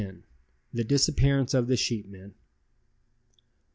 [0.73, 2.33] THE DISAPPEARANCE OF THE SHEEPMEN.